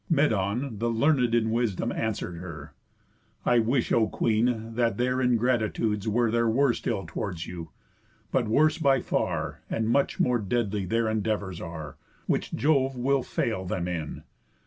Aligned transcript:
Medon, 0.09 0.79
the 0.79 0.89
learn'd 0.89 1.35
in 1.35 1.51
wisdom, 1.51 1.91
answer'd 1.91 2.37
her: 2.37 2.73
"I 3.45 3.59
wish, 3.59 3.91
O 3.91 4.07
queen, 4.09 4.73
that 4.73 4.97
their 4.97 5.21
ingratitudes 5.21 6.07
were 6.07 6.31
Their 6.31 6.49
worst 6.49 6.87
ill 6.87 7.03
towards 7.05 7.45
you; 7.45 7.69
but 8.31 8.47
worse 8.47 8.79
by 8.79 8.99
far, 9.01 9.61
And 9.69 9.87
much 9.87 10.19
more 10.19 10.39
deadly, 10.39 10.85
their 10.85 11.07
endeavours 11.07 11.61
are, 11.61 11.97
Which 12.25 12.51
Jove 12.55 12.97
will 12.97 13.21
fail 13.21 13.63
them 13.63 13.87
in. 13.87 14.23